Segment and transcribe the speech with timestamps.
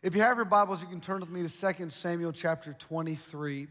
[0.00, 3.66] If you have your Bibles, you can turn with me to 2 Samuel chapter 23.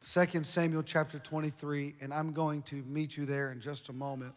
[0.00, 4.32] 2 Samuel chapter 23, and I'm going to meet you there in just a moment.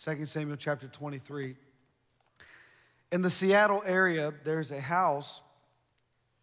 [0.00, 1.56] 2 Samuel chapter 23.
[3.10, 5.42] In the Seattle area, there's a house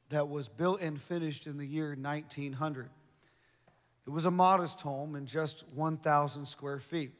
[0.09, 2.89] that was built and finished in the year 1900.
[4.05, 7.13] It was a modest home in just 1,000 square feet.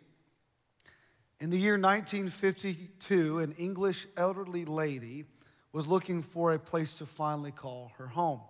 [1.40, 5.24] In the year 1952, an English elderly lady
[5.71, 8.42] was looking for a place to finally call her home.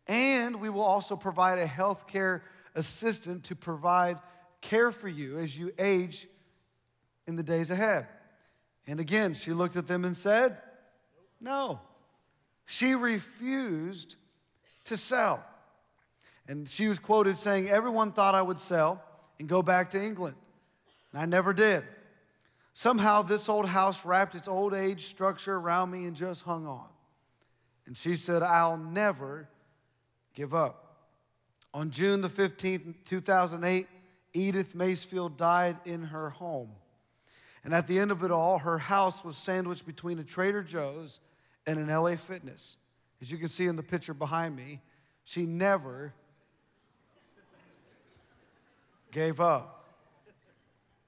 [0.06, 2.42] And we will also provide a health care
[2.74, 4.18] assistant to provide
[4.60, 6.26] care for you as you age
[7.26, 8.06] in the days ahead.
[8.86, 10.58] And again, she looked at them and said,
[11.40, 11.80] No.
[12.72, 14.16] She refused
[14.84, 15.44] to sell.
[16.48, 19.04] And she was quoted saying, Everyone thought I would sell
[19.38, 20.36] and go back to England.
[21.12, 21.84] And I never did.
[22.72, 26.86] Somehow, this old house wrapped its old age structure around me and just hung on.
[27.84, 29.50] And she said, I'll never
[30.34, 30.96] give up.
[31.74, 33.86] On June the 15th, 2008,
[34.32, 36.70] Edith Macefield died in her home.
[37.64, 41.20] And at the end of it all, her house was sandwiched between a Trader Joe's
[41.66, 42.76] and an LA Fitness.
[43.20, 44.80] As you can see in the picture behind me,
[45.24, 46.12] she never
[49.12, 49.86] gave up.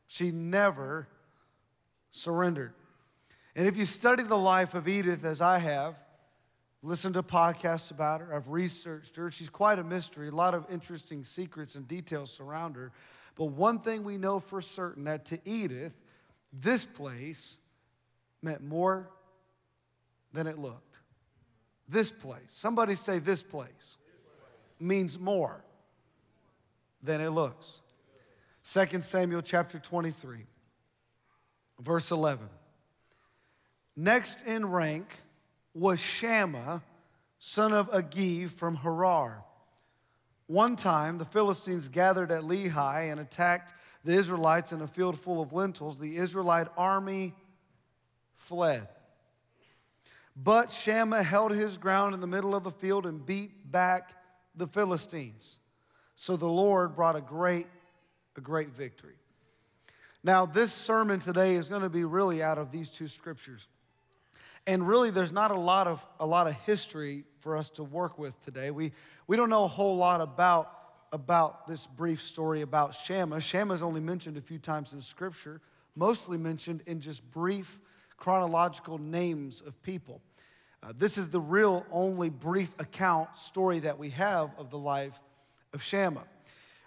[0.06, 1.08] She never
[2.10, 2.72] surrendered.
[3.56, 5.96] And if you study the life of Edith as I have,
[6.82, 10.66] listened to podcasts about her, I've researched her, she's quite a mystery, a lot of
[10.70, 12.92] interesting secrets and details surround her.
[13.36, 15.94] But one thing we know for certain that to Edith,
[16.52, 17.58] this place
[18.42, 19.10] meant more
[20.34, 20.98] than it looked.
[21.88, 23.96] This place, somebody say this place,
[24.78, 25.64] means more
[27.02, 27.80] than it looks.
[28.64, 30.40] 2 Samuel chapter 23,
[31.78, 32.48] verse 11.
[33.96, 35.06] Next in rank
[35.72, 36.82] was Shammah,
[37.38, 39.44] son of Agee from Harar.
[40.46, 45.40] One time, the Philistines gathered at Lehi and attacked the Israelites in a field full
[45.40, 45.98] of lentils.
[45.98, 47.34] The Israelite army
[48.34, 48.88] fled.
[50.36, 54.12] But Shammah held his ground in the middle of the field and beat back
[54.54, 55.58] the Philistines.
[56.16, 57.66] So the Lord brought a great,
[58.36, 59.14] a great victory.
[60.22, 63.68] Now, this sermon today is going to be really out of these two scriptures.
[64.66, 68.18] And really, there's not a lot of, a lot of history for us to work
[68.18, 68.70] with today.
[68.70, 68.92] We,
[69.26, 70.72] we don't know a whole lot about,
[71.12, 73.40] about this brief story about Shammah.
[73.40, 75.60] Shammah is only mentioned a few times in Scripture,
[75.94, 77.78] mostly mentioned in just brief
[78.24, 80.18] chronological names of people.
[80.82, 85.20] Uh, this is the real only brief account story that we have of the life
[85.74, 86.24] of Shammah.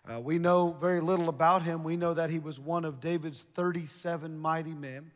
[0.10, 1.84] Uh, we know very little about him.
[1.84, 5.12] We know that he was one of David's 37 mighty men.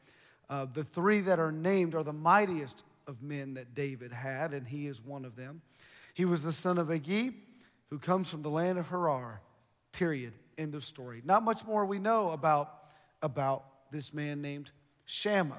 [0.47, 4.67] Uh, the three that are named are the mightiest of men that David had, and
[4.67, 5.63] he is one of them.
[6.13, 7.33] He was the son of Agee,
[7.89, 9.41] who comes from the land of Harar.
[9.91, 10.33] Period.
[10.55, 11.23] End of story.
[11.25, 12.91] Not much more we know about,
[13.23, 14.69] about this man named
[15.05, 15.57] Shammah.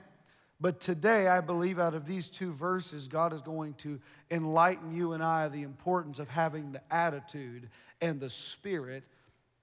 [0.62, 3.98] But today, I believe out of these two verses, God is going to
[4.30, 7.68] enlighten you and I the importance of having the attitude
[8.00, 9.02] and the spirit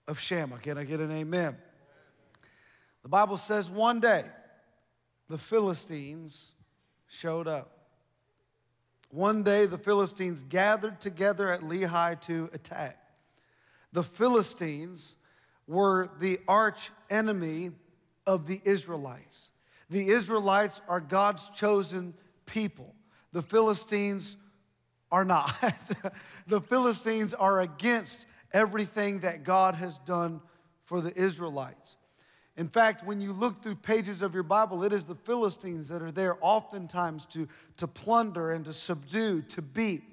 [0.09, 0.57] of Shammah.
[0.57, 1.55] Can I get an amen?
[3.03, 4.25] The Bible says one day
[5.29, 6.51] the Philistines
[7.07, 7.71] showed up.
[9.09, 13.01] One day the Philistines gathered together at Lehi to attack.
[13.93, 15.15] The Philistines
[15.65, 17.71] were the arch enemy
[18.27, 19.51] of the Israelites.
[19.89, 22.13] The Israelites are God's chosen
[22.45, 22.93] people.
[23.31, 24.37] The Philistines
[25.11, 25.53] are not.
[26.47, 30.41] the Philistines are against everything that God has done
[30.85, 31.95] for the Israelites.
[32.57, 36.01] In fact, when you look through pages of your Bible, it is the Philistines that
[36.01, 37.47] are there oftentimes to,
[37.77, 40.03] to plunder and to subdue, to beat,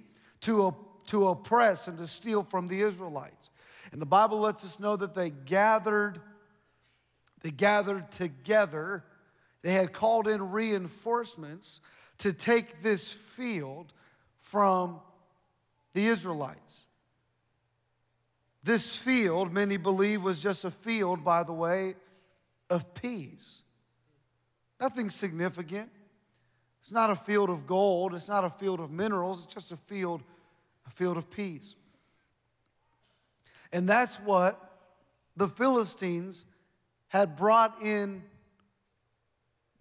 [0.42, 0.74] to,
[1.06, 3.50] to oppress, and to steal from the Israelites.
[3.90, 6.20] And the Bible lets us know that they gathered,
[7.42, 9.02] they gathered together
[9.66, 11.80] they had called in reinforcements
[12.18, 13.92] to take this field
[14.38, 15.00] from
[15.92, 16.86] the Israelites.
[18.62, 21.96] This field, many believe, was just a field, by the way,
[22.70, 23.64] of peas.
[24.80, 25.90] Nothing significant.
[26.80, 29.76] It's not a field of gold, it's not a field of minerals, it's just a
[29.76, 30.22] field,
[30.86, 31.74] a field of peas.
[33.72, 34.78] And that's what
[35.36, 36.46] the Philistines
[37.08, 38.22] had brought in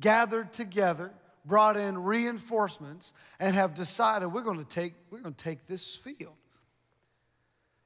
[0.02, 1.12] gathered together,
[1.46, 5.96] brought in reinforcements, and have decided we're going to take, we're going to take this
[5.96, 6.36] field.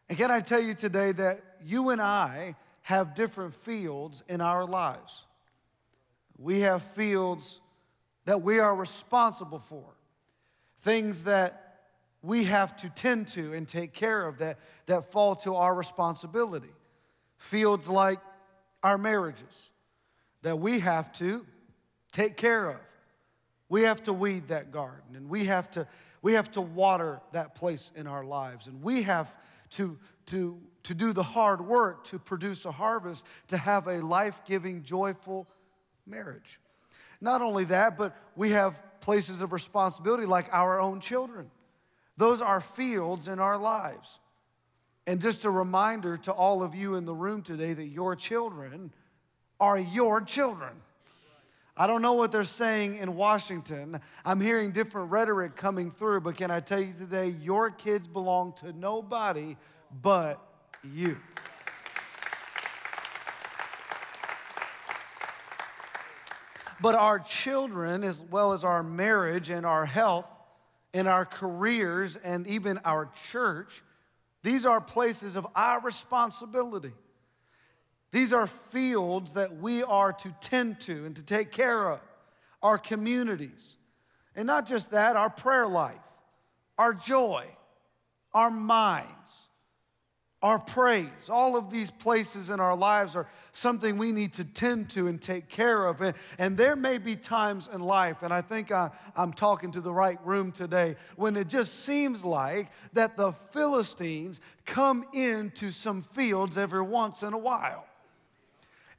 [0.07, 4.65] And can I tell you today that you and I have different fields in our
[4.65, 5.25] lives?
[6.37, 7.59] We have fields
[8.25, 9.83] that we are responsible for,
[10.81, 11.69] things that
[12.21, 14.57] we have to tend to and take care of that,
[14.87, 16.73] that fall to our responsibility.
[17.37, 18.19] Fields like
[18.83, 19.69] our marriages
[20.41, 21.45] that we have to
[22.11, 22.77] take care of.
[23.69, 25.87] We have to weed that garden and we have to,
[26.21, 28.67] we have to water that place in our lives.
[28.67, 29.33] And we have
[29.71, 29.97] to,
[30.27, 34.83] to, to do the hard work to produce a harvest to have a life giving,
[34.83, 35.47] joyful
[36.07, 36.59] marriage.
[37.21, 41.51] Not only that, but we have places of responsibility like our own children.
[42.17, 44.19] Those are fields in our lives.
[45.05, 48.91] And just a reminder to all of you in the room today that your children
[49.59, 50.73] are your children.
[51.81, 54.01] I don't know what they're saying in Washington.
[54.25, 58.51] I'm hearing different rhetoric coming through, but can I tell you today, your kids belong
[58.57, 59.55] to nobody
[60.01, 60.45] but
[60.83, 61.15] you.
[66.81, 70.29] But our children, as well as our marriage and our health
[70.93, 73.81] and our careers and even our church,
[74.43, 76.91] these are places of our responsibility.
[78.11, 81.99] These are fields that we are to tend to and to take care of,
[82.61, 83.77] our communities.
[84.35, 85.95] And not just that, our prayer life,
[86.77, 87.45] our joy,
[88.33, 89.49] our minds,
[90.41, 91.29] our praise.
[91.29, 95.21] All of these places in our lives are something we need to tend to and
[95.21, 95.99] take care of.
[96.01, 99.81] And, and there may be times in life, and I think I, I'm talking to
[99.81, 106.01] the right room today, when it just seems like that the Philistines come into some
[106.01, 107.85] fields every once in a while.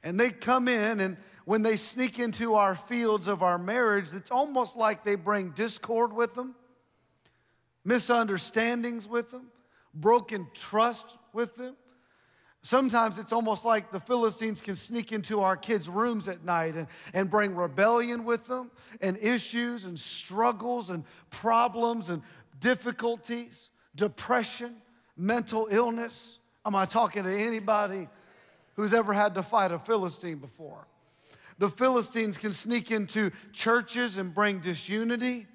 [0.03, 4.31] And they come in, and when they sneak into our fields of our marriage, it's
[4.31, 6.55] almost like they bring discord with them,
[7.83, 9.47] misunderstandings with them,
[9.93, 11.75] broken trust with them.
[12.63, 16.87] Sometimes it's almost like the Philistines can sneak into our kids' rooms at night and,
[17.11, 18.69] and bring rebellion with them,
[19.01, 22.21] and issues, and struggles, and problems, and
[22.59, 24.75] difficulties, depression,
[25.17, 26.37] mental illness.
[26.63, 28.07] Am I talking to anybody
[28.75, 30.87] who's ever had to fight a Philistine before.
[31.57, 35.47] The Philistines can sneak into churches and bring disunity.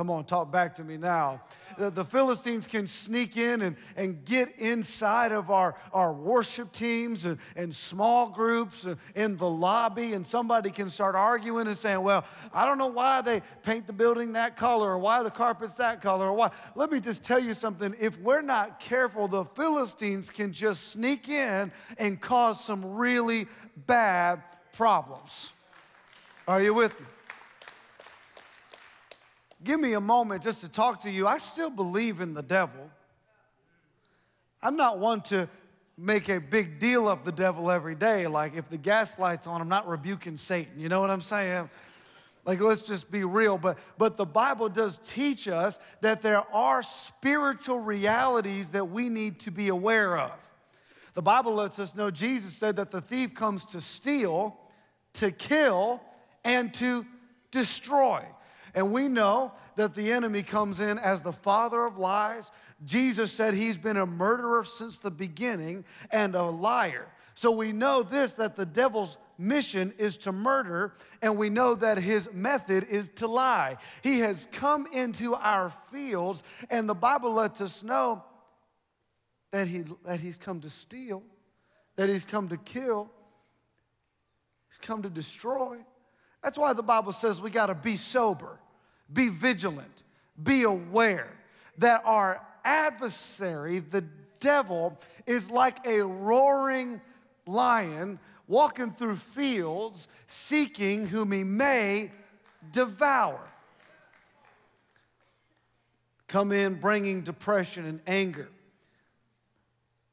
[0.00, 1.42] Come on, talk back to me now.
[1.76, 7.26] The, the, Philistines can sneak in and, and get inside of our, our worship teams
[7.26, 12.24] and, and small groups in the lobby, and somebody can start arguing and saying, Well,
[12.54, 16.00] I don't know why they paint the building that color or why the carpet's that
[16.00, 16.50] color or why.
[16.74, 17.94] Let me just tell you something.
[18.00, 24.42] If we're not careful, the Philistines can just sneak in and cause some really bad
[24.72, 25.50] problems.
[26.48, 27.06] Are you with me?
[29.64, 31.26] Give me a moment just to talk to you.
[31.26, 32.90] I still believe in the devil.
[34.62, 35.48] I'm not one to
[35.96, 38.26] make a big deal of the devil every day.
[38.26, 40.72] Like if the gas light's on, I'm not rebuking Satan.
[40.78, 41.68] You know what I'm saying?
[42.44, 43.58] Like, let's just be real.
[43.58, 49.40] But, but the Bible does teach us that there are spiritual realities that we need
[49.40, 50.32] to be aware of.
[51.12, 54.56] The Bible lets us know Jesus said that the thief comes to steal,
[55.14, 56.00] to kill,
[56.44, 57.04] and to
[57.50, 58.24] destroy.
[58.74, 62.50] And we know that the enemy comes in as the father of lies.
[62.84, 67.06] Jesus said he's been a murderer since the beginning and a liar.
[67.34, 71.98] So we know this that the devil's mission is to murder, and we know that
[71.98, 73.78] his method is to lie.
[74.02, 78.22] He has come into our fields, and the Bible lets us know
[79.52, 81.22] that, he, that he's come to steal,
[81.96, 83.10] that he's come to kill,
[84.68, 85.78] he's come to destroy.
[86.42, 88.58] That's why the Bible says we got to be sober,
[89.12, 90.02] be vigilant,
[90.42, 91.28] be aware
[91.78, 94.04] that our adversary, the
[94.38, 97.00] devil, is like a roaring
[97.46, 98.18] lion
[98.48, 102.10] walking through fields seeking whom he may
[102.72, 103.40] devour.
[106.26, 108.48] Come in bringing depression and anger.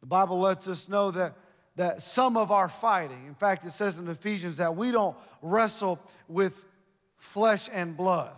[0.01, 1.36] The Bible lets us know that,
[1.77, 6.00] that some of our fighting, in fact, it says in Ephesians that we don't wrestle
[6.27, 6.65] with
[7.17, 8.31] flesh and blood.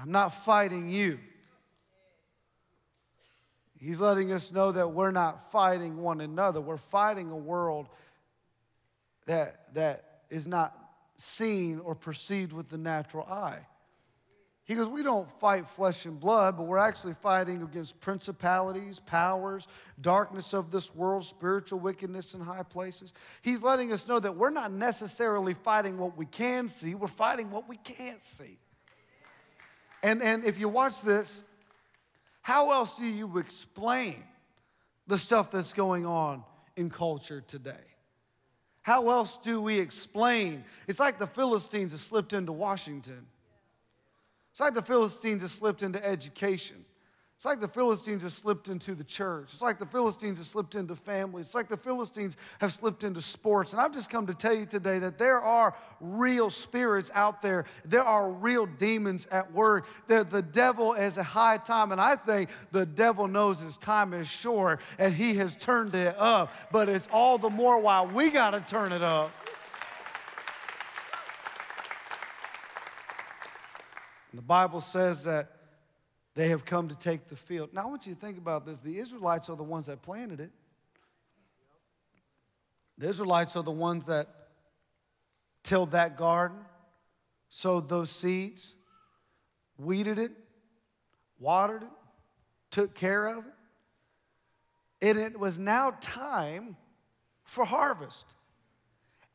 [0.00, 1.18] I'm not fighting you.
[3.78, 6.60] He's letting us know that we're not fighting one another.
[6.60, 7.88] We're fighting a world
[9.26, 10.76] that, that is not
[11.16, 13.66] seen or perceived with the natural eye.
[14.72, 19.68] He goes, We don't fight flesh and blood, but we're actually fighting against principalities, powers,
[20.00, 23.12] darkness of this world, spiritual wickedness in high places.
[23.42, 27.50] He's letting us know that we're not necessarily fighting what we can see, we're fighting
[27.50, 28.56] what we can't see.
[30.02, 31.44] And, and if you watch this,
[32.40, 34.24] how else do you explain
[35.06, 36.44] the stuff that's going on
[36.78, 37.74] in culture today?
[38.80, 40.64] How else do we explain?
[40.88, 43.26] It's like the Philistines have slipped into Washington.
[44.52, 46.84] It's like the Philistines have slipped into education.
[47.42, 49.52] It's like the Philistines have slipped into the church.
[49.52, 51.46] It's like the Philistines have slipped into families.
[51.46, 53.72] It's like the Philistines have slipped into sports.
[53.72, 57.64] And I've just come to tell you today that there are real spirits out there.
[57.84, 59.88] There are real demons at work.
[60.06, 61.90] That the devil is a high time.
[61.90, 66.14] And I think the devil knows his time is short and he has turned it
[66.18, 66.52] up.
[66.70, 69.32] But it's all the more why we got to turn it up.
[74.32, 75.50] And the Bible says that
[76.34, 77.74] they have come to take the field.
[77.74, 78.78] Now, I want you to think about this.
[78.78, 80.50] The Israelites are the ones that planted it,
[82.98, 84.28] the Israelites are the ones that
[85.62, 86.58] tilled that garden,
[87.48, 88.74] sowed those seeds,
[89.76, 90.32] weeded it,
[91.38, 91.88] watered it,
[92.70, 95.08] took care of it.
[95.08, 96.76] And it was now time
[97.44, 98.26] for harvest.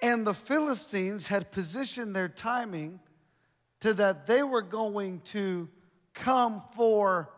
[0.01, 2.99] And the Philistines had positioned their timing
[3.81, 5.69] to that they were going to
[6.13, 7.29] come for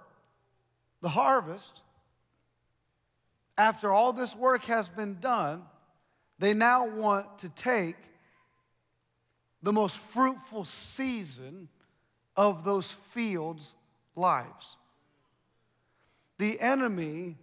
[1.01, 1.81] the harvest,
[3.57, 5.63] after all this work has been done,
[6.39, 7.97] they now want to take
[9.61, 11.67] the most fruitful season
[12.37, 13.75] of those fields'
[14.15, 14.77] lives.
[16.37, 17.37] The enemy,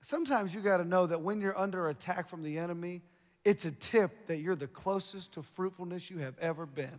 [0.00, 3.02] sometimes you got to know that when you're under attack from the enemy,
[3.44, 6.98] it's a tip that you're the closest to fruitfulness you have ever been.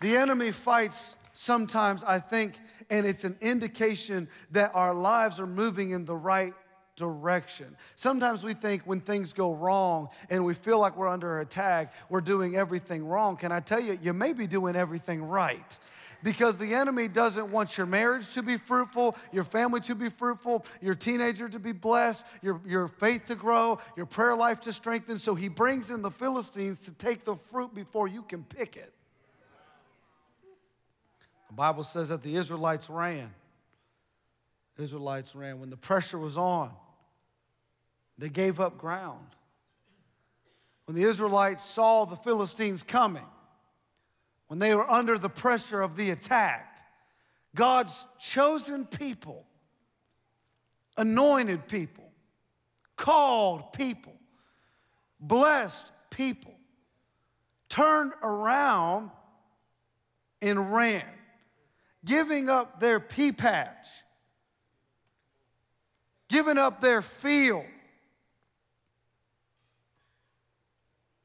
[0.00, 2.58] The enemy fights sometimes, I think,
[2.90, 6.54] and it's an indication that our lives are moving in the right
[6.96, 7.76] direction.
[7.94, 12.20] Sometimes we think when things go wrong and we feel like we're under attack, we're
[12.22, 13.36] doing everything wrong.
[13.36, 15.78] Can I tell you, you may be doing everything right
[16.22, 20.64] because the enemy doesn't want your marriage to be fruitful, your family to be fruitful,
[20.80, 25.18] your teenager to be blessed, your, your faith to grow, your prayer life to strengthen.
[25.18, 28.92] So he brings in the Philistines to take the fruit before you can pick it.
[31.48, 33.32] The Bible says that the Israelites ran.
[34.78, 35.60] Israelites ran.
[35.60, 36.70] When the pressure was on,
[38.18, 39.26] they gave up ground.
[40.86, 43.26] When the Israelites saw the Philistines coming,
[44.48, 46.72] when they were under the pressure of the attack,
[47.54, 49.44] God's chosen people,
[50.96, 52.08] anointed people,
[52.96, 54.14] called people,
[55.18, 56.54] blessed people,
[57.68, 59.10] turned around
[60.40, 61.15] and ran
[62.06, 63.86] giving up their pea patch,
[66.28, 67.66] giving up their field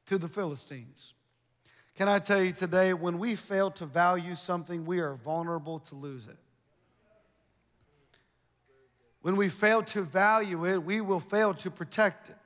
[0.06, 1.14] to the Philistines.
[1.96, 5.94] Can I tell you today, when we fail to value something, we are vulnerable to
[5.94, 6.36] lose it.
[9.20, 12.36] When we fail to value it, we will fail to protect it.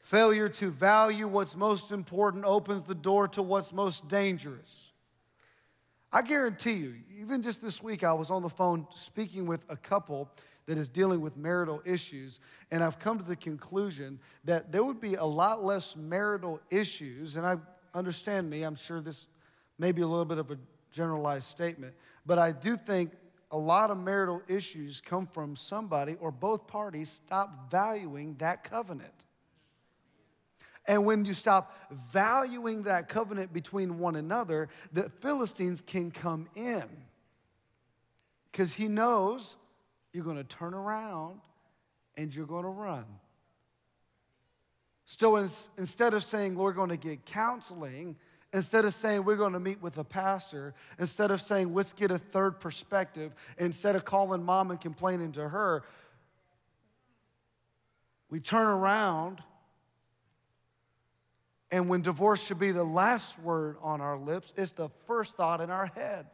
[0.00, 4.90] Failure to value what's most important opens the door to what's most dangerous.
[6.14, 9.76] I guarantee you, even just this week, I was on the phone speaking with a
[9.76, 10.30] couple
[10.66, 12.38] that is dealing with marital issues,
[12.70, 17.36] and I've come to the conclusion that there would be a lot less marital issues,
[17.36, 17.56] and I
[17.94, 19.26] understand me, I'm sure this
[19.76, 20.58] may be a little bit of a
[20.92, 21.94] generalized statement,
[22.24, 23.10] but I do think
[23.50, 29.24] a lot of marital issues come from somebody or both parties stop valuing that covenant.
[30.86, 36.84] And when you stop valuing that covenant between one another, the Philistines can come in.
[38.52, 39.56] Because he knows
[40.12, 41.40] you're going to turn around
[42.16, 43.04] and you're going to run.
[45.06, 48.16] So instead of saying we're going to get counseling,
[48.52, 52.10] instead of saying we're going to meet with a pastor, instead of saying let's get
[52.10, 55.82] a third perspective, instead of calling mom and complaining to her,
[58.30, 59.42] we turn around
[61.74, 65.60] and when divorce should be the last word on our lips, it's the first thought
[65.60, 66.24] in our head.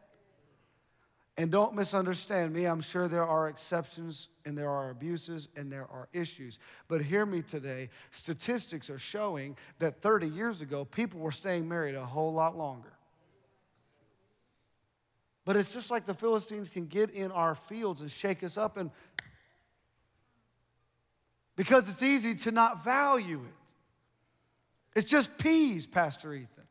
[1.38, 5.86] And don't misunderstand me, I'm sure there are exceptions and there are abuses and there
[5.90, 6.58] are issues.
[6.88, 11.94] But hear me today statistics are showing that 30 years ago, people were staying married
[11.94, 12.92] a whole lot longer.
[15.46, 18.76] But it's just like the Philistines can get in our fields and shake us up,
[18.76, 18.90] and
[21.56, 23.59] because it's easy to not value it.
[24.94, 26.64] It's just peas, Pastor Ethan.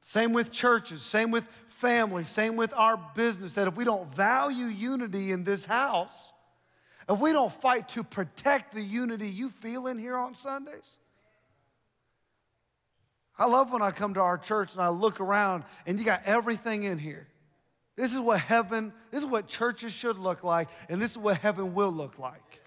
[0.00, 3.54] Same with churches, same with family, same with our business.
[3.54, 6.32] That if we don't value unity in this house,
[7.08, 10.98] if we don't fight to protect the unity you feel in here on Sundays,
[13.38, 16.22] I love when I come to our church and I look around and you got
[16.26, 17.26] everything in here.
[17.96, 21.38] This is what heaven, this is what churches should look like, and this is what
[21.38, 22.60] heaven will look like.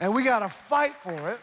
[0.00, 1.38] And we got to fight for it.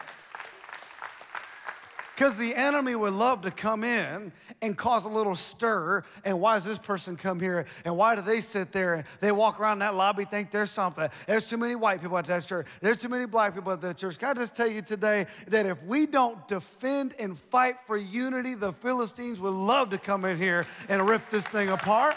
[2.14, 6.04] Because the enemy would love to come in and cause a little stir.
[6.24, 7.66] And why does this person come here?
[7.84, 8.94] And why do they sit there?
[8.94, 11.08] And They walk around that lobby, think there's something.
[11.26, 12.66] There's too many white people at that church.
[12.80, 14.18] There's too many black people at that church.
[14.18, 18.54] Can I just tell you today that if we don't defend and fight for unity,
[18.54, 22.16] the Philistines would love to come in here and rip this thing apart.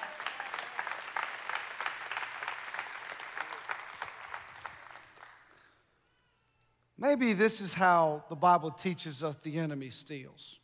[6.97, 10.59] Maybe this is how the Bible teaches us the enemy steals.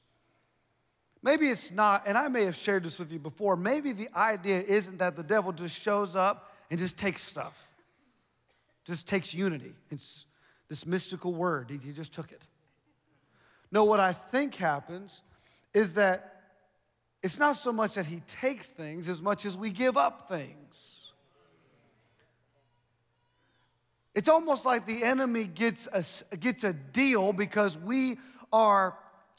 [1.23, 3.55] Maybe it's not, and I may have shared this with you before.
[3.55, 7.67] Maybe the idea isn't that the devil just shows up and just takes stuff,
[8.85, 9.73] just takes unity.
[9.89, 10.25] It's
[10.67, 12.41] this mystical word, he just took it.
[13.71, 15.21] No, what I think happens
[15.73, 16.41] is that
[17.21, 21.00] it's not so much that he takes things as much as we give up things.
[24.13, 28.17] It's almost like the enemy gets a, gets a deal because we
[28.51, 28.97] are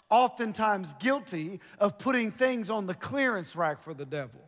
[0.08, 4.40] oftentimes guilty of putting things on the clearance rack for the devil.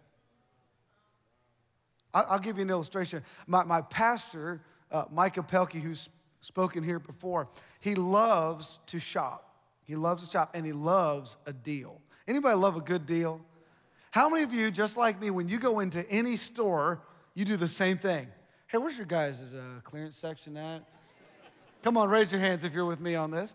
[2.14, 3.22] I'll give you an illustration.
[3.46, 4.60] My, my pastor,
[4.92, 6.08] uh, Micah Pelkey, who's
[6.40, 7.48] spoken here before,
[7.80, 9.50] he loves to shop.
[9.84, 12.00] He loves to shop and he loves a deal.
[12.28, 13.40] Anybody love a good deal?
[14.10, 17.02] How many of you, just like me, when you go into any store,
[17.34, 18.28] you do the same thing?
[18.68, 20.82] Hey, where's your guys' uh, clearance section at?
[21.82, 23.54] Come on, raise your hands if you're with me on this.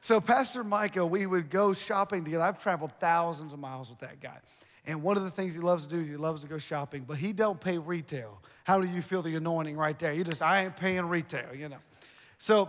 [0.00, 2.42] So, Pastor Michael, we would go shopping together.
[2.42, 4.38] I've traveled thousands of miles with that guy.
[4.84, 7.04] And one of the things he loves to do is he loves to go shopping,
[7.06, 8.42] but he don't pay retail.
[8.64, 10.12] How do you feel the anointing right there?
[10.12, 11.78] You just, I ain't paying retail, you know.
[12.38, 12.68] So,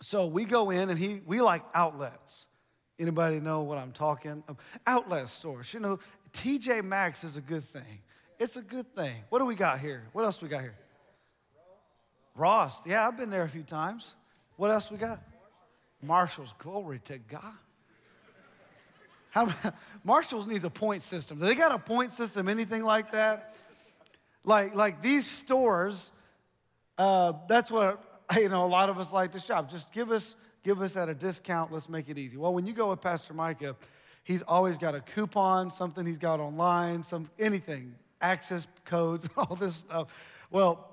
[0.00, 2.46] so we go in and he, we like outlets.
[2.98, 4.44] Anybody know what I'm talking?
[4.86, 5.72] Outlet stores.
[5.72, 5.98] You know,
[6.32, 8.02] TJ Maxx is a good thing.
[8.40, 9.16] It's a good thing.
[9.28, 10.02] What do we got here?
[10.14, 10.74] What else we got here?
[12.34, 12.86] Ross.
[12.86, 14.14] Yeah, I've been there a few times.
[14.56, 15.20] What else we got?
[16.02, 16.54] Marshall's.
[16.56, 17.52] Glory to God.
[19.28, 19.52] How,
[20.04, 21.38] Marshall's needs a point system.
[21.38, 23.54] Do they got a point system, anything like that?
[24.42, 26.10] Like, like these stores,
[26.96, 28.02] uh, that's what
[28.36, 28.64] you know.
[28.64, 29.70] A lot of us like to shop.
[29.70, 31.72] Just give us, give us at a discount.
[31.72, 32.38] Let's make it easy.
[32.38, 33.76] Well, when you go with Pastor Micah,
[34.24, 39.76] he's always got a coupon, something he's got online, some anything, access codes, all this
[39.76, 40.46] stuff.
[40.50, 40.86] Well,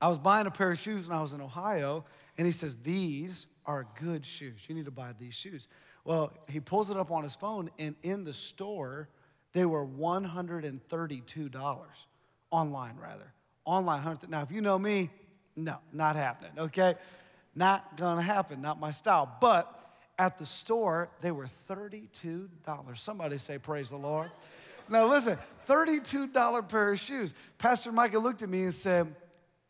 [0.00, 2.04] I was buying a pair of shoes when I was in Ohio,
[2.38, 4.60] and he says, These are good shoes.
[4.66, 5.68] You need to buy these shoes.
[6.04, 9.08] Well, he pulls it up on his phone, and in the store,
[9.52, 11.86] they were $132.
[12.50, 13.32] Online, rather.
[13.64, 13.98] Online.
[13.98, 14.30] 100.
[14.30, 15.10] Now, if you know me,
[15.56, 16.94] no, not happening, okay?
[17.54, 19.36] Not gonna happen, not my style.
[19.40, 19.76] But
[20.18, 22.48] at the store, they were $32.
[22.96, 24.30] Somebody say, Praise the Lord.
[24.88, 25.38] Now, listen,
[25.70, 27.32] $32 pair of shoes.
[27.58, 29.14] Pastor Micah looked at me and said,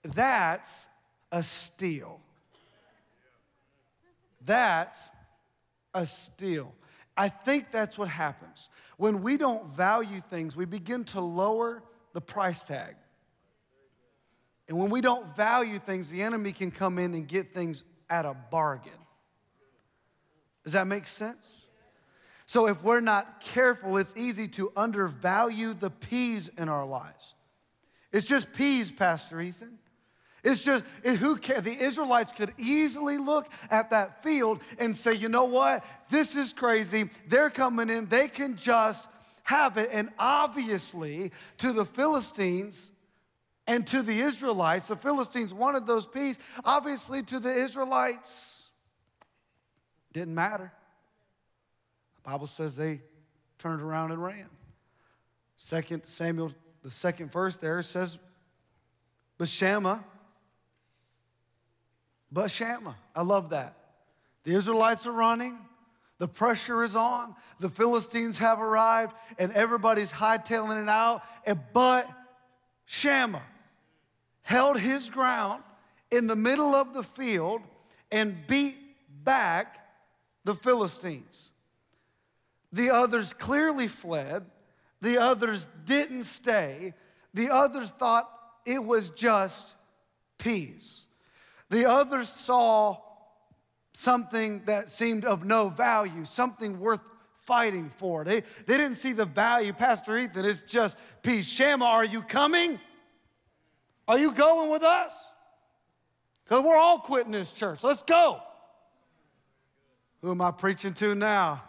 [0.02, 0.88] that's
[1.30, 2.20] a steal.
[4.44, 5.10] That's
[5.92, 6.74] a steal.
[7.16, 8.70] I think that's what happens.
[8.96, 11.82] When we don't value things, we begin to lower
[12.14, 12.94] the price tag.
[14.68, 18.24] And when we don't value things, the enemy can come in and get things at
[18.24, 18.92] a bargain.
[20.64, 21.66] Does that make sense?
[22.50, 27.34] So if we're not careful, it's easy to undervalue the peas in our lives.
[28.12, 29.78] It's just peas, Pastor Ethan.
[30.42, 31.62] It's just, it, who cares?
[31.62, 35.84] The Israelites could easily look at that field and say, you know what?
[36.08, 37.08] This is crazy.
[37.28, 38.06] They're coming in.
[38.06, 39.08] They can just
[39.44, 39.90] have it.
[39.92, 42.90] And obviously, to the Philistines
[43.68, 46.40] and to the Israelites, the Philistines wanted those peas.
[46.64, 48.70] Obviously, to the Israelites,
[50.12, 50.72] didn't matter.
[52.22, 53.00] The Bible says they
[53.59, 54.48] turned around and ran.
[55.56, 56.52] Second Samuel,
[56.83, 58.18] the second verse there says,
[59.38, 60.04] But Shammah
[62.33, 62.96] but Shammah.
[63.14, 63.76] I love that.
[64.44, 65.59] The Israelites are running,
[66.18, 71.22] the pressure is on, the Philistines have arrived, and everybody's hightailing it out.
[71.44, 72.09] And but
[72.87, 73.42] Shammah
[74.42, 75.62] held his ground
[76.11, 77.62] in the middle of the field
[78.11, 78.76] and beat
[79.24, 79.78] back
[80.44, 81.50] the Philistines.
[82.72, 84.44] The others clearly fled.
[85.00, 86.94] The others didn't stay.
[87.35, 88.30] The others thought
[88.66, 89.74] it was just
[90.38, 91.06] peace.
[91.70, 92.98] The others saw
[93.92, 97.00] something that seemed of no value, something worth
[97.44, 98.24] fighting for.
[98.24, 99.72] They, they didn't see the value.
[99.72, 101.48] Pastor Ethan, it's just peace.
[101.48, 102.78] Shammah, are you coming?
[104.06, 105.12] Are you going with us?
[106.44, 107.83] Because we're all quitting this church.
[107.85, 108.40] Let's go.
[110.22, 111.62] Who am I preaching to now?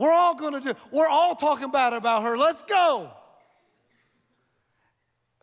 [0.00, 2.38] We're all going to do, we're all talking bad about her.
[2.38, 3.10] Let's go.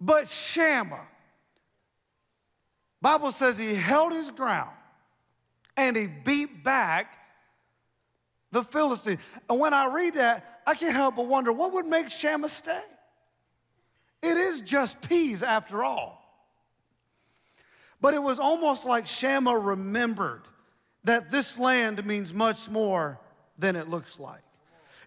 [0.01, 1.05] But Shammah,
[2.99, 4.71] Bible says he held his ground
[5.77, 7.13] and he beat back
[8.51, 9.19] the Philistines.
[9.47, 12.81] And when I read that, I can't help but wonder what would make Shammah stay?
[14.23, 16.19] It is just peas after all.
[18.01, 20.41] But it was almost like Shammah remembered
[21.03, 23.19] that this land means much more
[23.59, 24.41] than it looks like.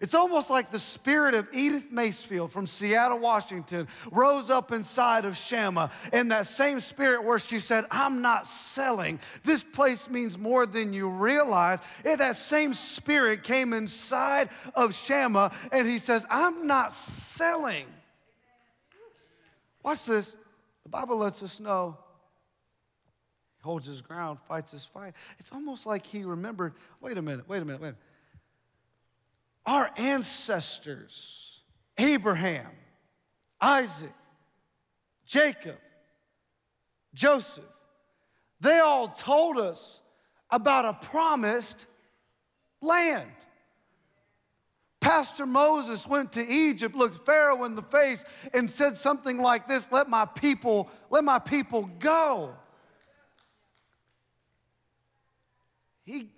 [0.00, 5.36] It's almost like the spirit of Edith Macefield from Seattle, Washington, rose up inside of
[5.36, 5.90] Shammah.
[6.10, 9.20] in that same spirit where she said, I'm not selling.
[9.44, 11.80] This place means more than you realize.
[12.02, 17.84] And that same spirit came inside of Shammah and he says, I'm not selling.
[19.82, 20.34] Watch this.
[20.84, 21.98] The Bible lets us know
[23.58, 25.12] he holds his ground, fights his fight.
[25.38, 27.98] It's almost like he remembered wait a minute, wait a minute, wait a minute.
[29.66, 31.60] Our ancestors,
[31.98, 32.70] Abraham,
[33.60, 34.12] Isaac,
[35.26, 35.78] Jacob,
[37.14, 37.64] Joseph,
[38.60, 40.00] they all told us
[40.50, 41.86] about a promised
[42.80, 43.30] land.
[45.00, 49.90] Pastor Moses went to Egypt, looked Pharaoh in the face, and said something like this:
[49.90, 52.54] Let my people, let my people go.
[56.04, 56.28] He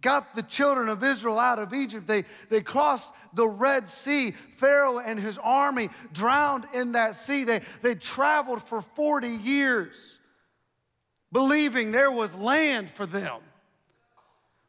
[0.00, 2.06] got the children of Israel out of Egypt.
[2.06, 4.32] They, they crossed the Red Sea.
[4.56, 7.44] Pharaoh and his army drowned in that sea.
[7.44, 10.18] They, they traveled for 40 years,
[11.32, 13.40] believing there was land for them,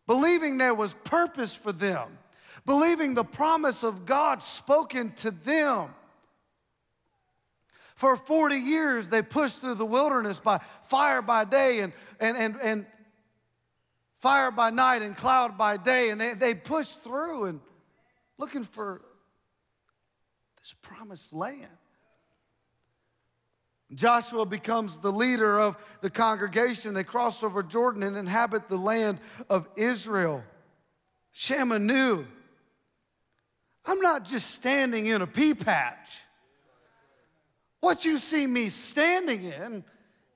[0.07, 2.17] believing there was purpose for them,
[2.65, 5.89] believing the promise of God spoken to them.
[7.93, 12.55] For 40 years, they pushed through the wilderness by fire by day and, and, and,
[12.63, 12.85] and
[14.21, 16.09] fire by night and cloud by day.
[16.09, 17.59] And they, they pushed through and
[18.37, 19.01] looking for
[20.59, 21.69] this promised land.
[23.93, 26.93] Joshua becomes the leader of the congregation.
[26.93, 30.43] They cross over Jordan and inhabit the land of Israel.
[31.31, 32.25] Shammah knew
[33.85, 36.19] I'm not just standing in a pea patch.
[37.79, 39.83] What you see me standing in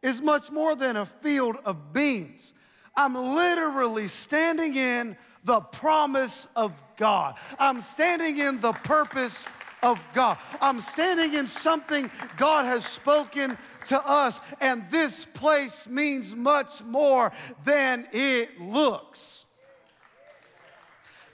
[0.01, 2.52] is much more than a field of beans.
[2.95, 7.35] I'm literally standing in the promise of God.
[7.59, 9.45] I'm standing in the purpose
[9.81, 10.37] of God.
[10.61, 17.31] I'm standing in something God has spoken to us, and this place means much more
[17.65, 19.45] than it looks.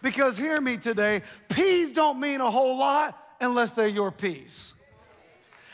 [0.01, 4.73] Because hear me today, peas don't mean a whole lot unless they're your peas.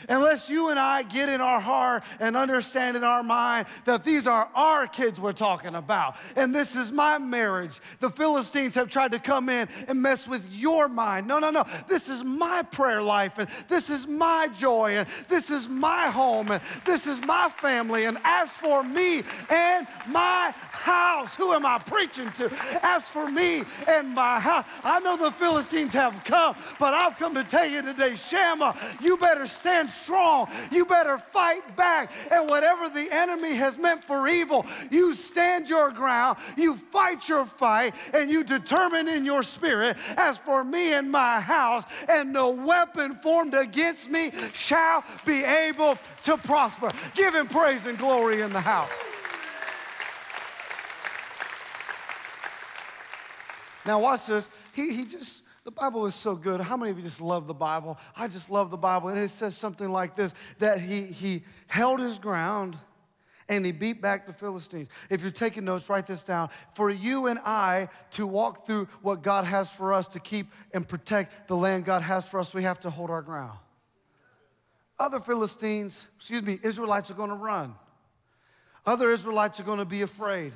[0.08, 4.26] Unless you and I get in our heart and understand in our mind that these
[4.26, 7.80] are our kids we're talking about, and this is my marriage.
[8.00, 11.26] The Philistines have tried to come in and mess with your mind.
[11.26, 11.64] No, no, no.
[11.88, 16.50] This is my prayer life, and this is my joy, and this is my home,
[16.50, 18.04] and this is my family.
[18.04, 22.50] And as for me and my house, who am I preaching to?
[22.82, 27.34] As for me and my house, I know the Philistines have come, but I've come
[27.34, 30.48] to tell you today, Shammah, you better stand strong.
[30.70, 32.10] You better fight back.
[32.30, 37.44] And whatever the enemy has meant for evil, you stand your ground, you fight your
[37.44, 42.50] fight, and you determine in your spirit, as for me and my house, and no
[42.50, 46.90] weapon formed against me shall be able to prosper.
[47.14, 48.90] Give him praise and glory in the house.
[53.86, 54.48] Now, watch this.
[54.72, 56.60] He, he just the Bible is so good.
[56.60, 57.98] How many of you just love the Bible?
[58.16, 59.08] I just love the Bible.
[59.08, 62.78] And it says something like this that he, he held his ground
[63.48, 64.88] and he beat back the Philistines.
[65.10, 66.50] If you're taking notes, write this down.
[66.74, 70.86] For you and I to walk through what God has for us to keep and
[70.86, 73.58] protect the land God has for us, we have to hold our ground.
[75.00, 77.74] Other Philistines, excuse me, Israelites are going to run.
[78.86, 80.52] Other Israelites are going to be afraid.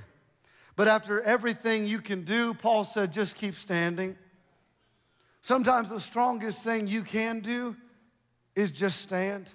[0.76, 4.16] But after everything you can do, Paul said, just keep standing.
[5.42, 7.76] Sometimes the strongest thing you can do
[8.54, 9.50] is just stand.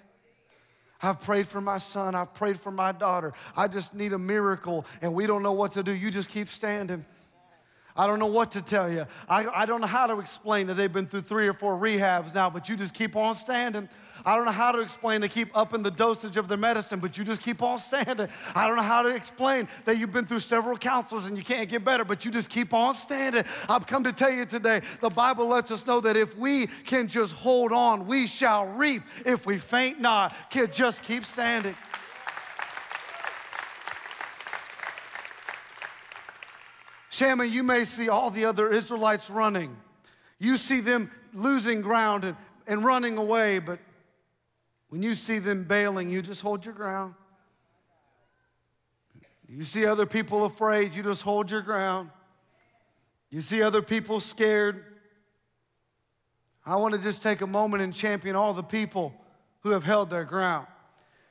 [1.00, 2.14] I've prayed for my son.
[2.14, 3.34] I've prayed for my daughter.
[3.56, 5.92] I just need a miracle, and we don't know what to do.
[5.92, 7.04] You just keep standing.
[7.96, 9.06] I don't know what to tell you.
[9.28, 12.34] I, I don't know how to explain that they've been through three or four rehabs
[12.34, 13.88] now, but you just keep on standing.
[14.24, 17.16] I don't know how to explain they keep upping the dosage of their medicine, but
[17.16, 18.28] you just keep on standing.
[18.54, 21.68] I don't know how to explain that you've been through several counselors and you can't
[21.68, 23.44] get better, but you just keep on standing.
[23.68, 27.08] I've come to tell you today the Bible lets us know that if we can
[27.08, 29.02] just hold on, we shall reap.
[29.24, 31.74] If we faint not, kid, just keep standing.
[37.16, 39.74] Shammah, you may see all the other Israelites running.
[40.38, 43.78] You see them losing ground and, and running away, but
[44.90, 47.14] when you see them bailing, you just hold your ground.
[49.48, 52.10] You see other people afraid, you just hold your ground.
[53.30, 54.84] You see other people scared.
[56.66, 59.14] I want to just take a moment and champion all the people
[59.60, 60.66] who have held their ground.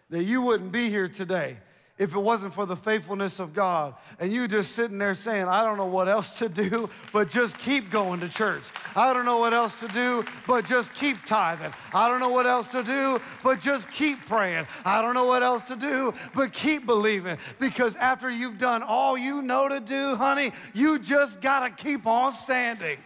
[0.09, 1.57] That you wouldn't be here today
[1.97, 3.95] if it wasn't for the faithfulness of God.
[4.19, 7.57] And you just sitting there saying, I don't know what else to do, but just
[7.57, 8.63] keep going to church.
[8.97, 11.73] I don't know what else to do, but just keep tithing.
[11.93, 14.67] I don't know what else to do, but just keep praying.
[14.83, 17.37] I don't know what else to do, but keep believing.
[17.59, 22.05] Because after you've done all you know to do, honey, you just got to keep
[22.05, 22.97] on standing.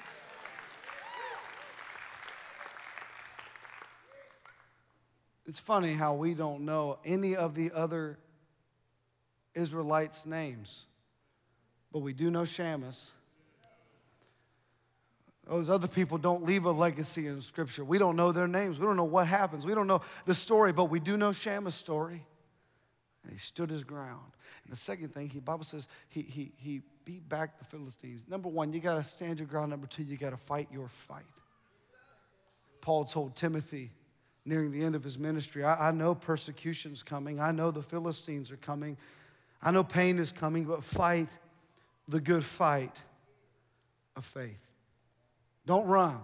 [5.45, 8.17] It's funny how we don't know any of the other
[9.59, 10.85] Israelites' names,
[11.91, 13.11] but we do know Shammah's.
[15.47, 17.83] Those other people don't leave a legacy in Scripture.
[17.83, 18.77] We don't know their names.
[18.77, 19.65] We don't know what happens.
[19.65, 22.23] We don't know the story, but we do know Shammah's story.
[23.23, 24.31] And he stood his ground.
[24.63, 28.23] And the second thing, the Bible says he, he, he beat back the Philistines.
[28.27, 29.71] Number one, you got to stand your ground.
[29.71, 31.23] Number two, you got to fight your fight.
[32.81, 33.91] Paul told Timothy
[34.45, 37.39] nearing the end of his ministry, I, I know persecution's coming.
[37.39, 38.97] I know the Philistines are coming.
[39.61, 41.29] I know pain is coming, but fight
[42.07, 43.01] the good fight
[44.15, 44.59] of faith.
[45.65, 46.19] Don't run.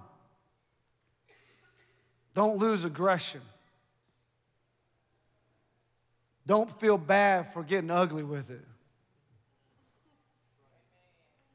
[2.33, 3.41] Don't lose aggression.
[6.45, 8.65] Don't feel bad for getting ugly with it.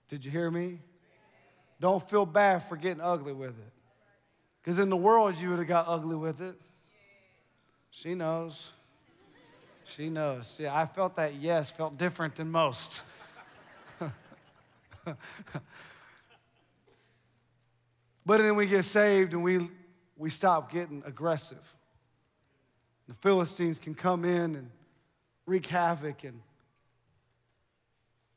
[0.09, 0.81] Did you hear me?
[1.81, 3.73] Don't feel bad for getting ugly with it.
[4.61, 6.57] Because in the world, you would have got ugly with it.
[7.91, 8.71] She knows.
[9.91, 10.47] She knows.
[10.47, 13.03] See, I felt that yes felt different than most.
[13.99, 15.17] but
[18.27, 19.69] then we get saved and we,
[20.17, 21.75] we stop getting aggressive.
[23.09, 24.71] The Philistines can come in and
[25.45, 26.23] wreak havoc.
[26.23, 26.41] And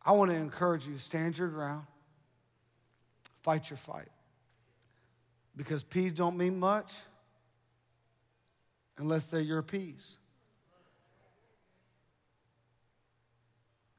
[0.03, 1.85] I want to encourage you stand your ground,
[3.43, 4.09] fight your fight.
[5.55, 6.91] Because peas don't mean much
[8.97, 10.17] unless they're your peas.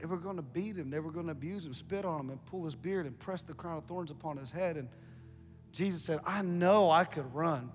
[0.00, 0.90] they were going to beat him.
[0.90, 3.42] They were going to abuse him, spit on him, and pull his beard and press
[3.42, 4.78] the crown of thorns upon his head.
[4.78, 4.88] And
[5.72, 7.70] Jesus said, I know I could run.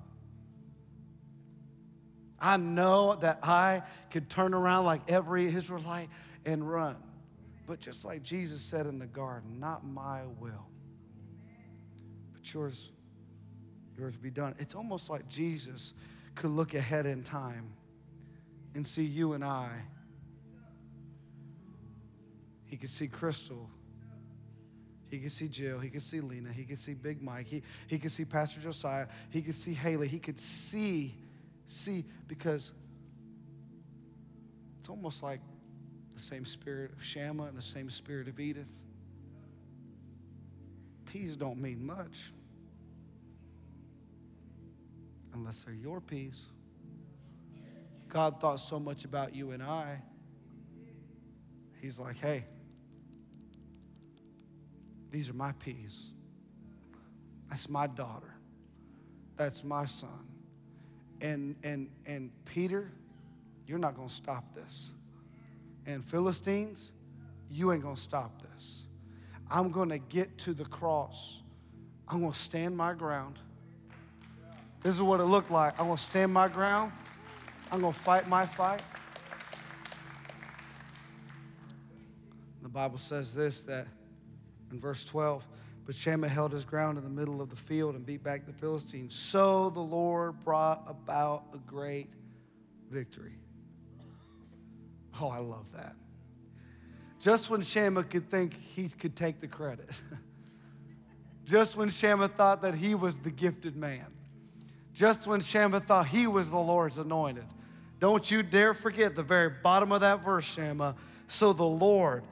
[2.45, 6.09] I know that I could turn around like every Israelite
[6.45, 6.95] and run.
[7.67, 10.67] But just like Jesus said in the garden, not my will,
[12.33, 12.91] but yours,
[13.97, 14.53] yours be done.
[14.59, 15.93] It's almost like Jesus
[16.35, 17.73] could look ahead in time
[18.75, 19.69] and see you and I
[22.75, 23.69] he could see Crystal.
[25.07, 25.79] He could see Jill.
[25.79, 26.51] He could see Lena.
[26.51, 27.47] He could see Big Mike.
[27.47, 29.07] He, he could see Pastor Josiah.
[29.29, 30.09] He could see Haley.
[30.09, 31.15] He could see,
[31.65, 32.71] see, because
[34.79, 35.39] it's almost like
[36.13, 38.71] the same spirit of Shammah and the same spirit of Edith.
[41.05, 42.31] Peas don't mean much
[45.33, 46.47] unless they're your peas.
[48.07, 50.01] God thought so much about you and I.
[51.81, 52.45] He's like, hey,
[55.11, 56.11] these are my peas.
[57.49, 58.33] That's my daughter.
[59.35, 60.24] That's my son.
[61.21, 62.91] And and and Peter,
[63.67, 64.91] you're not going to stop this.
[65.85, 66.91] And Philistines,
[67.49, 68.83] you ain't going to stop this.
[69.49, 71.41] I'm going to get to the cross.
[72.07, 73.39] I'm going to stand my ground.
[74.81, 75.79] This is what it looked like.
[75.79, 76.91] I'm going to stand my ground.
[77.71, 78.81] I'm going to fight my fight.
[82.61, 83.87] The Bible says this that
[84.71, 85.45] in verse 12.
[85.85, 88.53] But Shammah held his ground in the middle of the field and beat back the
[88.53, 89.13] Philistines.
[89.13, 92.09] So the Lord brought about a great
[92.89, 93.33] victory.
[95.21, 95.95] Oh, I love that.
[97.19, 99.89] Just when Shammah could think he could take the credit,
[101.45, 104.05] just when Shammah thought that he was the gifted man,
[104.93, 107.45] just when Shammah thought he was the Lord's anointed,
[107.99, 110.95] don't you dare forget the very bottom of that verse, Shammah.
[111.27, 112.23] So the Lord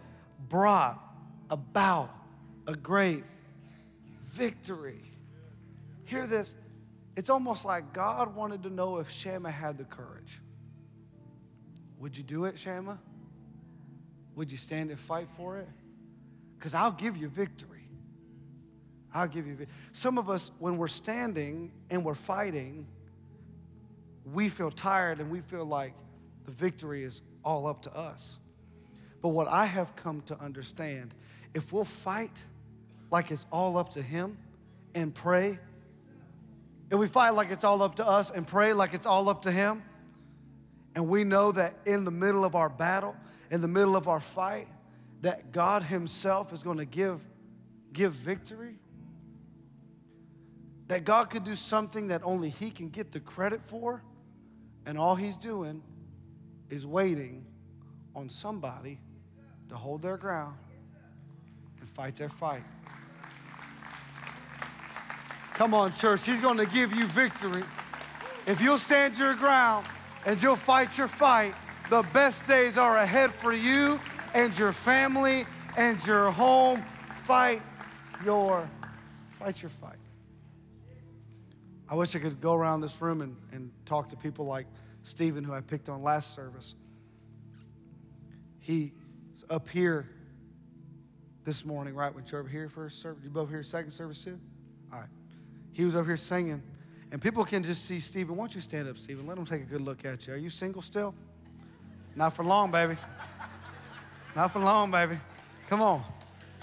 [0.49, 0.99] brought
[1.49, 2.09] about
[2.67, 3.23] a great
[4.33, 5.01] victory.
[6.05, 6.55] Hear this.
[7.15, 10.41] It's almost like God wanted to know if Shammah had the courage.
[11.99, 12.99] Would you do it, Shammah?
[14.35, 15.69] Would you stand and fight for it?
[16.57, 17.87] Because I'll give you victory.
[19.13, 19.55] I'll give you.
[19.55, 19.75] victory.
[19.91, 22.87] Some of us, when we're standing and we're fighting,
[24.33, 25.93] we feel tired and we feel like
[26.45, 28.39] the victory is all up to us.
[29.21, 31.13] But what I have come to understand,
[31.53, 32.43] if we'll fight
[33.13, 34.35] like it's all up to Him
[34.95, 35.59] and pray,
[36.89, 39.43] And we fight like it's all up to us and pray like it's all up
[39.43, 39.83] to Him,
[40.95, 43.15] and we know that in the middle of our battle,
[43.51, 44.67] in the middle of our fight,
[45.21, 47.21] that God Himself is going to give,
[47.93, 48.79] give victory,
[50.87, 54.03] that God could do something that only He can get the credit for,
[54.87, 55.83] and all He's doing
[56.71, 57.45] is waiting
[58.15, 58.99] on somebody
[59.69, 60.57] to hold their ground
[61.79, 62.63] and fight their fight.
[65.53, 66.25] Come on, church.
[66.25, 67.63] He's going to give you victory.
[68.47, 69.85] If you'll stand your ground
[70.25, 71.53] and you'll fight your fight,
[71.89, 73.99] the best days are ahead for you
[74.33, 75.45] and your family
[75.77, 76.83] and your home.
[77.23, 77.61] Fight
[78.25, 78.69] your
[79.39, 79.97] fight your fight.
[81.87, 84.65] I wish I could go around this room and, and talk to people like
[85.03, 86.75] Stephen, who I picked on last service.
[88.59, 88.91] He's
[89.49, 90.09] up here
[91.43, 92.13] this morning, right?
[92.13, 94.39] When you're over here first service, you both here second service too?
[95.73, 96.61] He was over here singing.
[97.11, 98.35] And people can just see Stephen.
[98.35, 99.27] Why don't you stand up, Stephen?
[99.27, 100.33] Let them take a good look at you.
[100.33, 101.13] Are you single still?
[102.15, 102.97] Not for long, baby.
[104.35, 105.17] Not for long, baby.
[105.69, 106.03] Come on.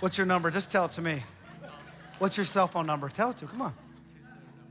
[0.00, 0.50] What's your number?
[0.50, 1.22] Just tell it to me.
[2.18, 3.08] What's your cell phone number?
[3.08, 3.50] Tell it to me.
[3.50, 3.74] Come on.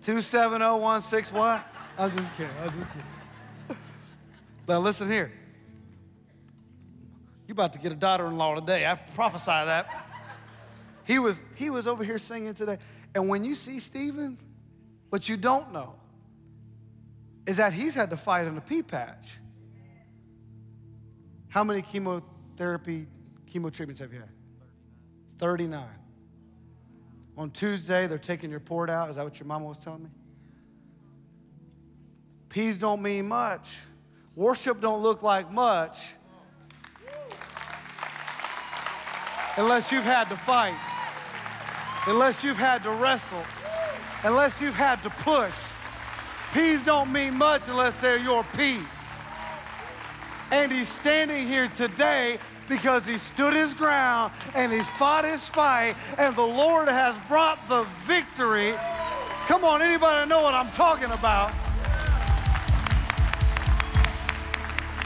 [0.03, 1.41] 270161.
[1.41, 1.65] what?
[1.97, 2.51] I'm just kidding.
[2.61, 3.77] I'm just kidding.
[4.67, 5.31] Now listen here.
[7.47, 8.85] You're about to get a daughter-in-law today.
[8.85, 10.08] I prophesy that.
[11.09, 12.77] He was, he was over here singing today.
[13.15, 14.37] And when you see Stephen,
[15.09, 15.95] What you don't know
[17.47, 19.39] is that he's had to fight in a pea patch.
[21.47, 23.07] How many chemotherapy,
[23.51, 24.29] chemo treatments have you had?
[25.39, 25.83] 39.
[27.39, 29.09] On Tuesday, they're taking your port out.
[29.09, 30.09] Is that what your mama was telling me?
[32.49, 33.79] Peas don't mean much.
[34.35, 36.09] Worship don't look like much
[39.59, 40.75] unless you've had to fight,
[42.07, 43.43] unless you've had to wrestle,
[44.23, 45.55] unless you've had to push.
[46.53, 48.83] Peas don't mean much unless they're your peas.
[50.51, 55.95] And he's standing here today because he stood his ground and he fought his fight,
[56.17, 58.73] and the Lord has brought the victory.
[59.47, 61.51] Come on, anybody know what I'm talking about?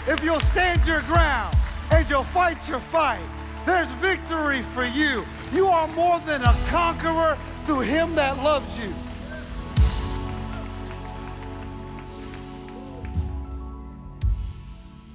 [0.06, 1.56] If you'll stand your ground
[1.92, 3.24] and you'll fight your fight,
[3.66, 5.24] there's victory for you.
[5.54, 8.94] You are more than a conqueror through him that loves you.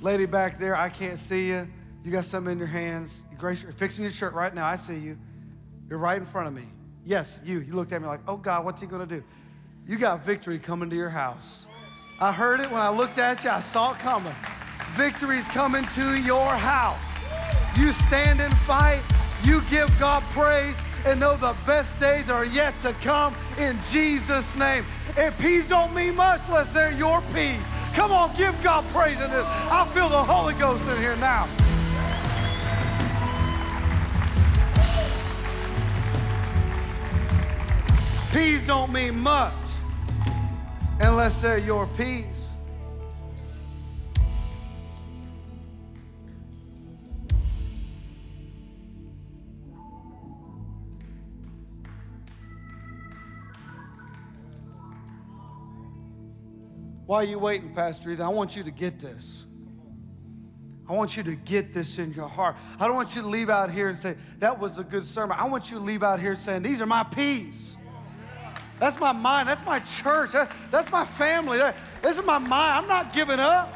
[0.00, 1.66] Lady back there, I can't see you.
[2.04, 3.24] You got something in your hands.
[3.32, 4.64] You're fixing your shirt right now.
[4.64, 5.18] I see you.
[5.88, 6.68] You're right in front of me.
[7.04, 7.58] Yes, you.
[7.60, 9.24] You looked at me like, oh God, what's he going to do?
[9.86, 11.66] You got victory coming to your house.
[12.20, 14.34] I heard it when I looked at you, I saw it coming.
[14.94, 16.98] Victory's coming to your house.
[17.76, 19.02] You stand and fight,
[19.44, 24.56] you give God praise, and know the best days are yet to come in Jesus'
[24.56, 24.84] name.
[25.16, 27.66] And peace don't mean much unless they're your peace.
[27.94, 29.44] Come on, give God praise in this.
[29.46, 31.48] I feel the Holy Ghost in here now.
[38.32, 39.52] Peace don't mean much
[41.00, 42.37] unless they're your peas.
[57.08, 58.26] Why are you waiting, Pastor Ethan?
[58.26, 59.46] I want you to get this.
[60.86, 62.56] I want you to get this in your heart.
[62.78, 65.34] I don't want you to leave out here and say, that was a good sermon.
[65.40, 67.78] I want you to leave out here saying, these are my peas.
[68.78, 69.48] That's my mind.
[69.48, 70.32] That's my church.
[70.70, 71.56] that's my family.
[72.02, 72.84] this is my mind.
[72.84, 73.72] I'm not giving up.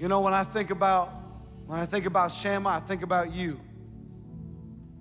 [0.00, 1.12] You know, when I think about
[1.66, 3.60] when I think about Shammah, I think about you.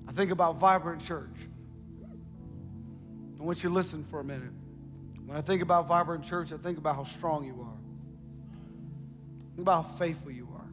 [0.10, 1.30] I think about vibrant church.
[3.42, 4.52] I want you to listen for a minute.
[5.26, 7.80] When I think about vibrant church, I think about how strong you are.
[9.56, 10.70] Think about how faithful you are.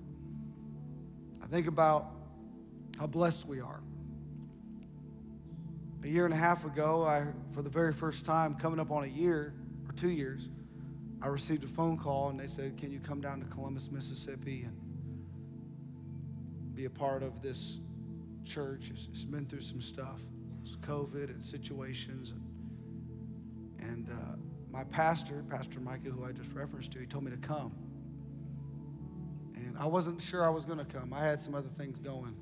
[1.43, 2.11] I think about
[2.99, 3.81] how blessed we are.
[6.05, 9.05] A year and a half ago, I, for the very first time, coming up on
[9.05, 9.55] a year
[9.89, 10.51] or two years,
[11.23, 14.65] I received a phone call and they said, Can you come down to Columbus, Mississippi
[14.65, 14.77] and
[16.75, 17.79] be a part of this
[18.45, 18.91] church?
[18.91, 20.21] It's, it's been through some stuff.
[20.63, 22.31] It's COVID and situations.
[22.31, 22.48] And
[23.89, 24.37] and uh,
[24.71, 27.73] my pastor, Pastor Micah, who I just referenced to, he told me to come.
[29.55, 31.13] And I wasn't sure I was going to come.
[31.13, 32.37] I had some other things going,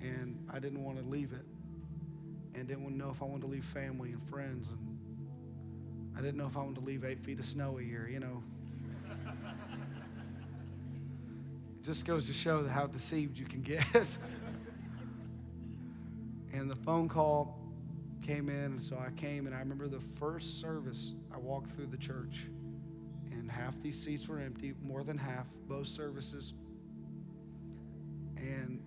[0.00, 1.46] and I didn't want to leave it.
[2.54, 4.72] And didn't know if I wanted to leave family and friends.
[4.72, 4.98] And
[6.16, 8.20] I didn't know if I wanted to leave eight feet of snow a year, you
[8.20, 8.42] know.
[11.78, 13.86] it just goes to show how deceived you can get.
[16.52, 17.61] and the phone call
[18.22, 21.86] came in, and so I came, and I remember the first service, I walked through
[21.86, 22.46] the church,
[23.30, 26.54] and half these seats were empty, more than half, both services.
[28.36, 28.80] And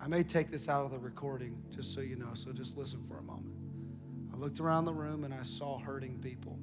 [0.00, 3.02] I may take this out of the recording, just so you know, so just listen
[3.04, 3.54] for a moment.
[4.32, 6.58] I looked around the room and I saw hurting people.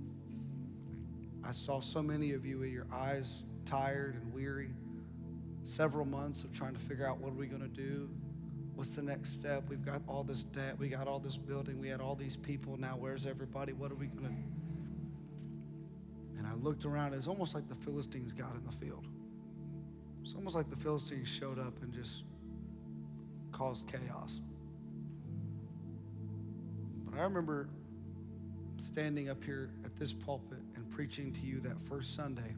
[1.44, 4.72] I saw so many of you with your eyes tired and weary,
[5.64, 8.10] several months of trying to figure out what are we going to do,
[8.80, 9.66] What's the next step?
[9.68, 10.80] We've got all this debt.
[10.80, 11.82] We got all this building.
[11.82, 12.78] We had all these people.
[12.78, 13.74] Now, where's everybody?
[13.74, 14.30] What are we going
[16.38, 16.40] to?
[16.40, 17.14] And I looked around.
[17.14, 19.06] It's almost like the Philistines got in the field.
[20.24, 22.24] It's almost like the Philistines showed up and just
[23.52, 24.40] caused chaos.
[27.04, 27.68] But I remember
[28.78, 32.56] standing up here at this pulpit and preaching to you that first Sunday,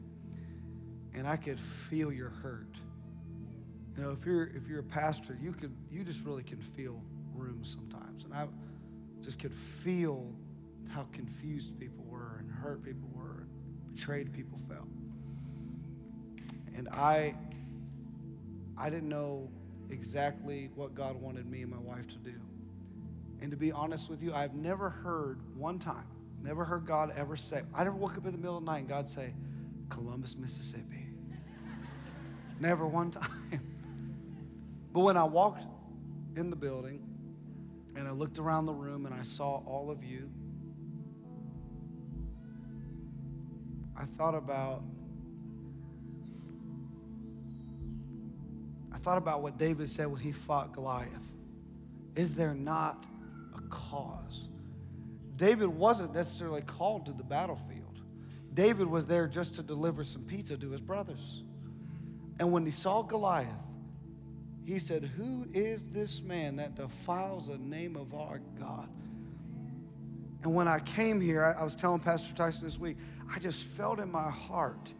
[1.14, 2.76] and I could feel your hurt.
[3.96, 7.02] You know, if you're if you're a pastor, you could you just really can feel
[7.34, 8.24] rooms sometimes.
[8.24, 8.46] And I
[9.20, 10.32] just could feel
[10.90, 14.88] how confused people were and hurt people were and betrayed people felt.
[16.74, 17.34] And I
[18.78, 19.50] I didn't know
[19.90, 22.34] exactly what God wanted me and my wife to do.
[23.42, 26.06] And to be honest with you, I've never heard one time,
[26.42, 28.78] never heard God ever say, I never woke up in the middle of the night
[28.78, 29.34] and God say,
[29.90, 31.08] Columbus, Mississippi.
[32.60, 33.60] never one time.
[34.92, 35.64] But when I walked
[36.36, 37.00] in the building,
[37.94, 40.30] And I looked around the room and I saw all of you.
[43.96, 44.82] I thought about
[48.92, 51.32] I thought about what David said when he fought Goliath.
[52.14, 53.04] Is there not
[53.56, 54.48] a cause?
[55.36, 58.00] David wasn't necessarily called to the battlefield.
[58.54, 61.42] David was there just to deliver some pizza to his brothers.
[62.38, 63.48] And when he saw Goliath,
[64.64, 68.88] he said, Who is this man that defiles the name of our God?
[70.42, 72.96] And when I came here, I, I was telling Pastor Tyson this week,
[73.32, 74.92] I just felt in my heart,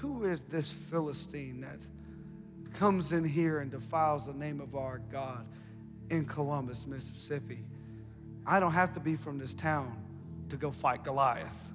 [0.00, 1.86] Who is this Philistine that
[2.74, 5.46] comes in here and defiles the name of our God
[6.10, 7.64] in Columbus, Mississippi?
[8.46, 9.96] I don't have to be from this town
[10.48, 11.72] to go fight Goliath.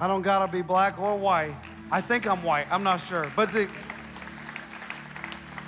[0.00, 1.54] I don't got to be black or white.
[1.90, 3.30] I think I'm white, I'm not sure.
[3.36, 3.68] But the,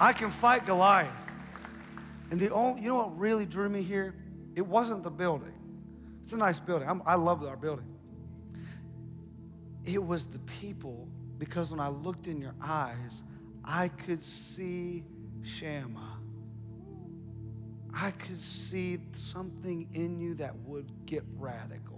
[0.00, 1.10] I can fight Goliath.
[2.30, 4.14] And the only, you know what really drew me here?
[4.56, 5.52] It wasn't the building.
[6.22, 6.88] It's a nice building.
[6.88, 7.86] I'm, i love our building.
[9.84, 11.06] It was the people
[11.38, 13.22] because when I looked in your eyes,
[13.64, 15.04] I could see
[15.42, 16.18] Shammah.
[17.94, 21.93] I could see something in you that would get radical.